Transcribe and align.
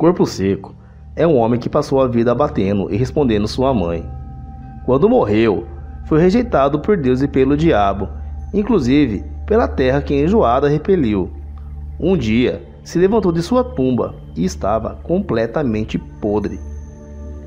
Corpo 0.00 0.24
seco 0.24 0.74
é 1.14 1.26
um 1.26 1.36
homem 1.36 1.60
que 1.60 1.68
passou 1.68 2.00
a 2.00 2.08
vida 2.08 2.32
abatendo 2.32 2.90
e 2.90 2.96
respondendo 2.96 3.46
sua 3.46 3.74
mãe. 3.74 4.02
Quando 4.86 5.10
morreu, 5.10 5.66
foi 6.06 6.18
rejeitado 6.18 6.80
por 6.80 6.96
Deus 6.96 7.20
e 7.20 7.28
pelo 7.28 7.54
diabo, 7.54 8.08
inclusive 8.54 9.22
pela 9.46 9.68
terra 9.68 10.00
que 10.00 10.14
enjoada 10.14 10.70
repeliu. 10.70 11.30
Um 12.00 12.16
dia 12.16 12.66
se 12.82 12.98
levantou 12.98 13.30
de 13.30 13.42
sua 13.42 13.62
tumba 13.62 14.14
e 14.34 14.42
estava 14.42 14.94
completamente 15.02 15.98
podre. 15.98 16.58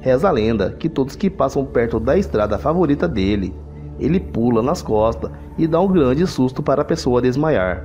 Reza 0.00 0.28
a 0.28 0.30
lenda 0.30 0.70
que 0.70 0.88
todos 0.88 1.16
que 1.16 1.28
passam 1.28 1.64
perto 1.64 1.98
da 1.98 2.16
estrada 2.16 2.56
favorita 2.58 3.08
dele, 3.08 3.52
ele 3.98 4.20
pula 4.20 4.62
nas 4.62 4.80
costas 4.80 5.32
e 5.58 5.66
dá 5.66 5.80
um 5.80 5.88
grande 5.88 6.24
susto 6.28 6.62
para 6.62 6.82
a 6.82 6.84
pessoa 6.84 7.20
desmaiar. 7.20 7.84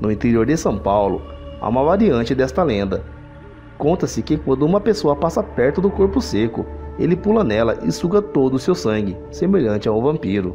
No 0.00 0.08
interior 0.08 0.46
de 0.46 0.56
São 0.56 0.78
Paulo, 0.78 1.20
há 1.60 1.68
uma 1.68 1.82
variante 1.82 2.32
desta 2.32 2.62
lenda. 2.62 3.02
Conta-se 3.82 4.22
que 4.22 4.36
quando 4.36 4.64
uma 4.64 4.80
pessoa 4.80 5.16
passa 5.16 5.42
perto 5.42 5.80
do 5.80 5.90
corpo 5.90 6.20
seco, 6.20 6.64
ele 7.00 7.16
pula 7.16 7.42
nela 7.42 7.80
e 7.82 7.90
suga 7.90 8.22
todo 8.22 8.54
o 8.54 8.58
seu 8.60 8.76
sangue, 8.76 9.18
semelhante 9.28 9.88
a 9.88 9.92
um 9.92 10.00
vampiro. 10.00 10.54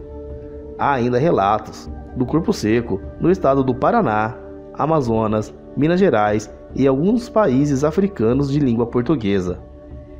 Há 0.80 0.94
ainda 0.94 1.19
relatos 1.19 1.92
do 2.16 2.25
corpo 2.25 2.53
seco 2.53 3.02
no 3.19 3.30
estado 3.30 3.66
do 3.66 3.75
Paraná, 3.75 4.34
Amazonas, 4.73 5.53
Minas 5.75 6.00
Gerais 6.00 6.50
e 6.73 6.88
alguns 6.88 7.28
países 7.28 7.84
africanos 7.84 8.50
de 8.50 8.59
língua 8.61 8.86
portuguesa, 8.86 9.59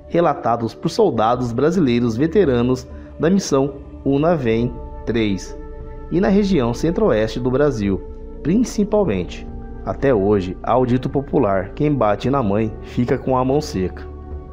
relatados 0.10 0.76
por 0.76 0.90
soldados 0.90 1.54
brasileiros 1.54 2.18
veteranos 2.18 2.86
da 3.18 3.30
missão 3.30 3.76
UNAVEM 4.04 4.74
3 5.06 5.58
e 6.12 6.20
na 6.20 6.28
região 6.28 6.74
centro-oeste 6.74 7.40
do 7.40 7.50
Brasil, 7.50 8.02
principalmente. 8.44 9.48
Até 9.88 10.14
hoje, 10.14 10.58
há 10.62 10.78
o 10.78 10.86
dito 10.86 11.10
popular: 11.10 11.70
quem 11.70 11.94
bate 11.94 12.30
na 12.30 12.44
mãe 12.44 12.74
fica 12.82 13.18
com 13.18 13.38
a 13.38 13.46
mão 13.46 13.62
seca. 13.62 14.06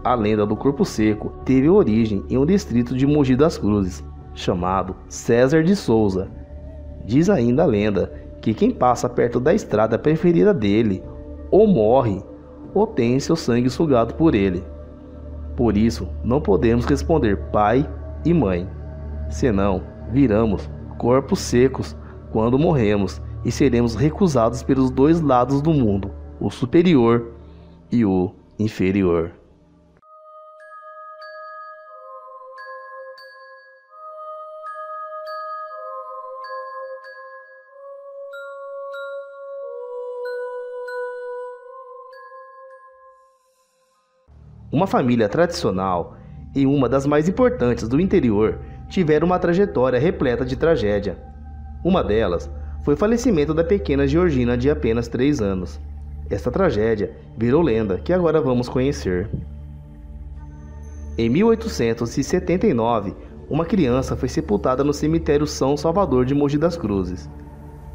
A 0.04 0.14
lenda 0.14 0.46
do 0.46 0.54
corpo 0.54 0.84
seco 0.84 1.32
teve 1.44 1.68
origem 1.68 2.24
em 2.30 2.38
um 2.38 2.46
distrito 2.46 2.96
de 2.96 3.04
Mogi 3.04 3.34
das 3.34 3.58
Cruzes, 3.58 4.04
chamado 4.32 4.94
César 5.08 5.64
de 5.64 5.74
Souza. 5.74 6.28
Diz 7.04 7.28
ainda 7.28 7.64
a 7.64 7.66
lenda 7.66 8.12
que 8.40 8.54
quem 8.54 8.70
passa 8.70 9.08
perto 9.08 9.40
da 9.40 9.52
estrada 9.52 9.98
preferida 9.98 10.54
dele 10.54 11.02
ou 11.50 11.66
morre 11.66 12.22
ou 12.72 12.86
tem 12.86 13.18
seu 13.18 13.34
sangue 13.34 13.68
sugado 13.68 14.14
por 14.14 14.36
ele. 14.36 14.62
Por 15.56 15.76
isso, 15.76 16.08
não 16.22 16.40
podemos 16.40 16.84
responder 16.84 17.38
pai 17.50 17.84
e 18.24 18.32
mãe, 18.32 18.68
senão 19.28 19.82
viramos 20.12 20.70
corpos 20.96 21.40
secos 21.40 21.96
quando 22.30 22.56
morremos 22.56 23.20
e 23.44 23.52
seremos 23.52 23.94
recusados 23.94 24.62
pelos 24.62 24.90
dois 24.90 25.20
lados 25.20 25.60
do 25.60 25.72
mundo, 25.72 26.10
o 26.40 26.50
superior 26.50 27.32
e 27.92 28.04
o 28.04 28.34
inferior. 28.58 29.32
Uma 44.72 44.88
família 44.88 45.28
tradicional 45.28 46.16
e 46.52 46.66
uma 46.66 46.88
das 46.88 47.06
mais 47.06 47.28
importantes 47.28 47.86
do 47.86 48.00
interior 48.00 48.58
tiveram 48.88 49.26
uma 49.26 49.38
trajetória 49.38 50.00
repleta 50.00 50.44
de 50.44 50.56
tragédia. 50.56 51.16
Uma 51.84 52.02
delas 52.02 52.50
foi 52.84 52.92
o 52.92 52.96
falecimento 52.98 53.54
da 53.54 53.64
pequena 53.64 54.06
Georgina 54.06 54.58
de 54.58 54.68
apenas 54.68 55.08
3 55.08 55.40
anos. 55.40 55.80
Esta 56.28 56.50
tragédia 56.50 57.16
virou 57.36 57.62
lenda 57.62 57.98
que 57.98 58.12
agora 58.12 58.42
vamos 58.42 58.68
conhecer. 58.68 59.28
Em 61.16 61.30
1879, 61.30 63.14
uma 63.48 63.64
criança 63.64 64.14
foi 64.14 64.28
sepultada 64.28 64.84
no 64.84 64.92
cemitério 64.92 65.46
São 65.46 65.78
Salvador 65.78 66.26
de 66.26 66.34
Mogi 66.34 66.58
das 66.58 66.76
Cruzes. 66.76 67.30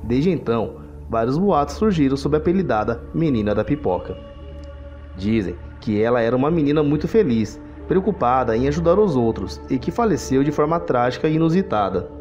Desde 0.03 0.31
então, 0.31 0.77
vários 1.07 1.37
boatos 1.37 1.75
surgiram 1.75 2.17
sob 2.17 2.35
a 2.35 2.39
apelidada 2.39 3.03
Menina 3.13 3.53
da 3.53 3.63
Pipoca. 3.63 4.17
Dizem 5.15 5.55
que 5.79 6.01
ela 6.01 6.19
era 6.19 6.35
uma 6.35 6.49
menina 6.49 6.81
muito 6.81 7.07
feliz, 7.07 7.61
preocupada 7.87 8.57
em 8.57 8.67
ajudar 8.67 8.97
os 8.97 9.15
outros 9.15 9.61
e 9.69 9.77
que 9.77 9.91
faleceu 9.91 10.43
de 10.43 10.51
forma 10.51 10.79
trágica 10.79 11.27
e 11.27 11.35
inusitada. 11.35 12.18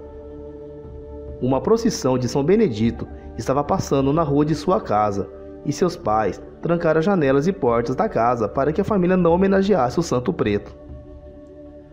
Uma 1.40 1.60
procissão 1.60 2.18
de 2.18 2.28
São 2.28 2.42
Benedito 2.42 3.06
estava 3.36 3.62
passando 3.62 4.12
na 4.12 4.22
rua 4.22 4.44
de 4.44 4.54
sua 4.54 4.80
casa 4.80 5.28
e 5.64 5.72
seus 5.72 5.96
pais 5.96 6.42
trancaram 6.60 6.98
as 6.98 7.04
janelas 7.04 7.46
e 7.46 7.52
portas 7.52 7.94
da 7.94 8.08
casa 8.08 8.48
para 8.48 8.72
que 8.72 8.80
a 8.80 8.84
família 8.84 9.16
não 9.16 9.32
homenageasse 9.32 10.00
o 10.00 10.02
Santo 10.02 10.32
Preto. 10.32 10.74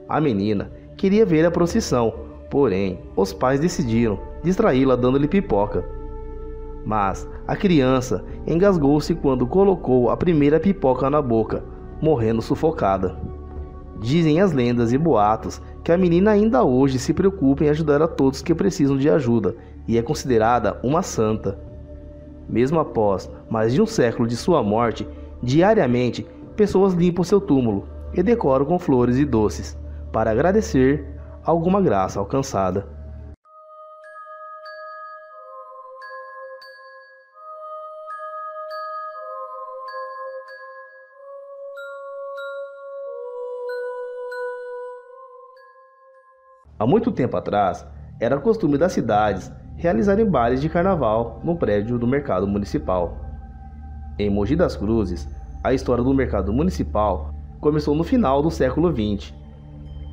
A 0.09 0.19
menina 0.19 0.71
queria 0.97 1.25
ver 1.25 1.45
a 1.45 1.51
procissão, 1.51 2.13
porém 2.49 2.99
os 3.15 3.33
pais 3.33 3.59
decidiram 3.59 4.19
distraí-la 4.43 4.95
dando-lhe 4.95 5.27
pipoca. 5.27 5.85
Mas 6.83 7.27
a 7.47 7.55
criança 7.55 8.23
engasgou-se 8.47 9.13
quando 9.15 9.45
colocou 9.45 10.09
a 10.09 10.17
primeira 10.17 10.59
pipoca 10.59 11.09
na 11.09 11.21
boca, 11.21 11.63
morrendo 12.01 12.41
sufocada. 12.41 13.15
Dizem 13.99 14.41
as 14.41 14.51
lendas 14.51 14.91
e 14.93 14.97
boatos 14.97 15.61
que 15.85 15.91
a 15.91 15.97
menina 15.99 16.31
ainda 16.31 16.63
hoje 16.63 16.97
se 16.97 17.13
preocupa 17.13 17.63
em 17.63 17.69
ajudar 17.69 18.01
a 18.01 18.07
todos 18.07 18.41
que 18.41 18.55
precisam 18.55 18.97
de 18.97 19.07
ajuda 19.07 19.55
e 19.87 19.99
é 19.99 20.01
considerada 20.01 20.79
uma 20.81 21.03
santa. 21.03 21.59
Mesmo 22.49 22.79
após 22.79 23.29
mais 23.47 23.71
de 23.71 23.79
um 23.79 23.85
século 23.85 24.27
de 24.27 24.35
sua 24.35 24.63
morte, 24.63 25.07
diariamente 25.43 26.25
pessoas 26.55 26.95
limpam 26.95 27.23
seu 27.23 27.39
túmulo 27.39 27.87
e 28.15 28.23
decoram 28.23 28.65
com 28.65 28.79
flores 28.79 29.17
e 29.17 29.25
doces 29.25 29.77
para 30.11 30.31
agradecer 30.31 31.05
alguma 31.43 31.79
graça 31.79 32.19
alcançada. 32.19 32.87
Há 46.77 46.85
muito 46.85 47.09
tempo 47.09 47.37
atrás, 47.37 47.85
era 48.19 48.37
costume 48.37 48.77
das 48.77 48.91
cidades 48.91 49.49
realizarem 49.77 50.25
bailes 50.25 50.59
de 50.59 50.67
carnaval 50.67 51.39
no 51.41 51.55
prédio 51.55 51.97
do 51.97 52.05
mercado 52.05 52.45
municipal. 52.45 53.17
Em 54.19 54.29
Mogi 54.29 54.57
das 54.57 54.75
Cruzes, 54.75 55.25
a 55.63 55.73
história 55.73 56.03
do 56.03 56.13
mercado 56.13 56.51
municipal 56.51 57.33
começou 57.61 57.95
no 57.95 58.03
final 58.03 58.41
do 58.41 58.51
século 58.51 58.91
XX. 58.91 59.33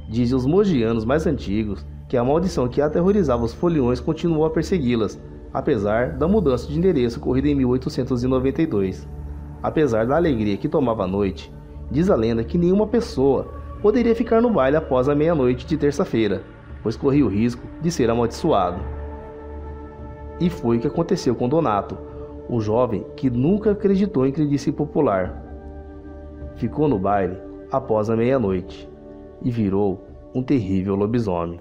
Dizem 0.09 0.37
os 0.37 0.47
mogianos 0.47 1.05
mais 1.05 1.27
antigos 1.27 1.85
que 2.09 2.17
a 2.17 2.23
maldição 2.23 2.69
que 2.69 2.81
aterrorizava 2.81 3.45
os 3.45 3.53
foliões 3.53 3.99
continuou 3.99 4.45
a 4.45 4.51
persegui-las, 4.51 5.21
apesar 5.53 6.11
da 6.13 6.29
mudança 6.29 6.69
de 6.69 6.79
endereço 6.79 7.19
ocorrida 7.19 7.49
em 7.49 7.57
1892. 7.57 9.09
Apesar 9.61 10.07
da 10.07 10.15
alegria 10.15 10.57
que 10.57 10.69
tomava 10.69 11.03
a 11.03 11.09
noite, 11.09 11.53
diz 11.91 12.09
a 12.09 12.15
lenda 12.15 12.45
que 12.45 12.57
nenhuma 12.57 12.87
pessoa 12.87 13.53
poderia 13.83 14.15
ficar 14.15 14.41
no 14.41 14.49
baile 14.49 14.77
após 14.77 15.09
a 15.09 15.15
meia-noite 15.15 15.67
de 15.67 15.77
terça-feira, 15.77 16.43
pois 16.83 16.97
corria 16.97 17.25
o 17.25 17.29
risco 17.29 17.67
de 17.81 17.91
ser 17.91 18.11
amaldiçoado. 18.11 18.81
E 20.41 20.51
foi 20.51 20.77
o 20.77 20.81
que 20.81 20.87
aconteceu 20.87 21.35
com 21.35 21.49
Donato, 21.49 21.97
o 22.49 22.61
jovem 22.61 23.07
que 23.17 23.31
nunca 23.31 23.71
acreditou 23.71 24.27
em 24.27 24.33
crendice 24.33 24.73
popular. 24.73 25.43
Ficou 26.57 26.89
no 26.89 26.99
baile 26.99 27.39
após 27.71 28.11
a 28.11 28.17
meia-noite 28.17 28.89
e 29.43 29.51
virou 29.51 30.05
um 30.35 30.43
terrível 30.43 30.95
lobisomem. 30.95 31.61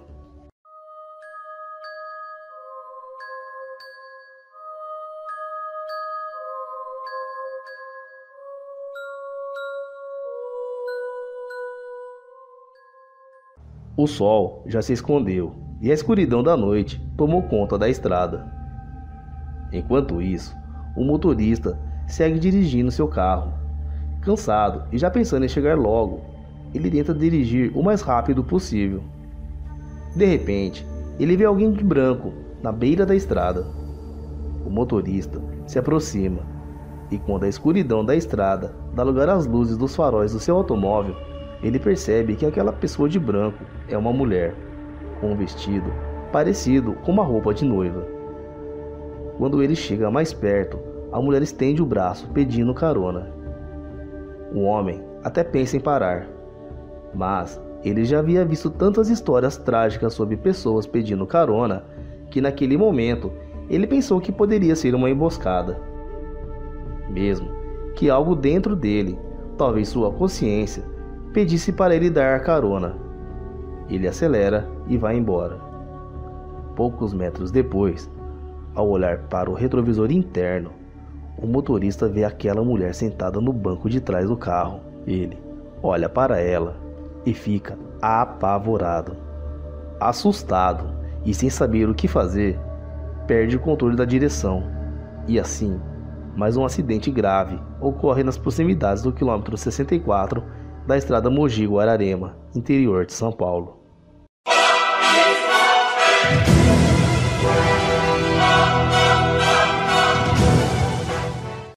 O 13.97 14.07
sol 14.07 14.63
já 14.65 14.81
se 14.81 14.93
escondeu 14.93 15.53
e 15.81 15.91
a 15.91 15.93
escuridão 15.93 16.41
da 16.41 16.55
noite 16.55 17.01
tomou 17.17 17.43
conta 17.43 17.77
da 17.77 17.89
estrada. 17.89 18.49
Enquanto 19.71 20.21
isso, 20.21 20.55
o 20.95 21.03
motorista 21.03 21.77
segue 22.07 22.39
dirigindo 22.39 22.89
seu 22.89 23.07
carro. 23.07 23.53
Cansado 24.21 24.83
e 24.91 24.97
já 24.97 25.09
pensando 25.09 25.43
em 25.43 25.49
chegar 25.49 25.77
logo, 25.77 26.21
ele 26.73 26.89
tenta 26.89 27.13
dirigir 27.13 27.75
o 27.75 27.83
mais 27.83 28.01
rápido 28.01 28.43
possível. 28.43 29.03
De 30.15 30.25
repente, 30.25 30.85
ele 31.19 31.35
vê 31.35 31.43
alguém 31.43 31.71
de 31.71 31.83
branco 31.83 32.31
na 32.63 32.71
beira 32.71 33.05
da 33.05 33.15
estrada. 33.15 33.65
O 34.65 34.69
motorista 34.69 35.41
se 35.67 35.77
aproxima 35.77 36.43
e, 37.09 37.17
quando 37.17 37.43
a 37.43 37.49
escuridão 37.49 38.05
da 38.05 38.15
estrada 38.15 38.73
dá 38.93 39.03
lugar 39.03 39.27
às 39.27 39.45
luzes 39.45 39.75
dos 39.75 39.95
faróis 39.95 40.31
do 40.31 40.39
seu 40.39 40.55
automóvel, 40.55 41.15
ele 41.63 41.79
percebe 41.79 42.35
que 42.35 42.45
aquela 42.45 42.71
pessoa 42.71 43.07
de 43.07 43.19
branco 43.19 43.63
é 43.87 43.97
uma 43.97 44.11
mulher, 44.11 44.53
com 45.19 45.31
um 45.31 45.35
vestido 45.35 45.91
parecido 46.31 46.93
com 47.03 47.11
uma 47.11 47.23
roupa 47.23 47.53
de 47.53 47.65
noiva. 47.65 48.07
Quando 49.37 49.61
ele 49.61 49.75
chega 49.75 50.09
mais 50.09 50.33
perto, 50.33 50.79
a 51.11 51.21
mulher 51.21 51.41
estende 51.41 51.81
o 51.81 51.85
braço 51.85 52.29
pedindo 52.29 52.73
carona. 52.73 53.31
O 54.53 54.61
homem 54.61 55.03
até 55.23 55.43
pensa 55.43 55.77
em 55.77 55.79
parar, 55.79 56.27
mas 57.13 57.61
ele 57.83 58.05
já 58.05 58.19
havia 58.19 58.45
visto 58.45 58.69
tantas 58.69 59.09
histórias 59.09 59.57
trágicas 59.57 60.13
sobre 60.13 60.37
pessoas 60.37 60.87
pedindo 60.87 61.25
carona 61.25 61.83
que 62.29 62.39
naquele 62.39 62.77
momento 62.77 63.31
ele 63.69 63.87
pensou 63.87 64.21
que 64.21 64.31
poderia 64.31 64.75
ser 64.75 64.95
uma 64.95 65.09
emboscada. 65.09 65.79
Mesmo 67.09 67.49
que 67.95 68.09
algo 68.09 68.35
dentro 68.35 68.75
dele, 68.75 69.19
talvez 69.57 69.89
sua 69.89 70.11
consciência, 70.11 70.83
pedisse 71.33 71.71
para 71.71 71.95
ele 71.95 72.09
dar 72.09 72.35
a 72.35 72.39
carona. 72.39 72.95
Ele 73.89 74.07
acelera 74.07 74.67
e 74.87 74.97
vai 74.97 75.17
embora. 75.17 75.57
Poucos 76.75 77.13
metros 77.13 77.51
depois, 77.51 78.09
ao 78.75 78.89
olhar 78.89 79.19
para 79.29 79.49
o 79.49 79.53
retrovisor 79.53 80.11
interno, 80.11 80.71
o 81.37 81.47
motorista 81.47 82.07
vê 82.07 82.23
aquela 82.23 82.63
mulher 82.63 82.93
sentada 82.93 83.39
no 83.41 83.51
banco 83.51 83.89
de 83.89 83.99
trás 83.99 84.27
do 84.27 84.37
carro. 84.37 84.81
Ele 85.07 85.37
olha 85.81 86.07
para 86.07 86.39
ela 86.39 86.75
e 87.25 87.33
fica 87.33 87.77
apavorado. 88.01 89.15
Assustado 89.99 91.01
e 91.25 91.33
sem 91.33 91.49
saber 91.49 91.87
o 91.87 91.93
que 91.93 92.07
fazer, 92.07 92.59
perde 93.27 93.55
o 93.55 93.59
controle 93.59 93.95
da 93.95 94.05
direção. 94.05 94.63
E 95.27 95.39
assim, 95.39 95.79
mais 96.35 96.57
um 96.57 96.65
acidente 96.65 97.11
grave 97.11 97.59
ocorre 97.79 98.23
nas 98.23 98.37
proximidades 98.37 99.03
do 99.03 99.11
quilômetro 99.11 99.55
64 99.57 100.43
da 100.91 100.97
estrada 100.97 101.29
Mogi-Guararema, 101.29 102.35
interior 102.53 103.05
de 103.05 103.13
São 103.13 103.31
Paulo. 103.31 103.80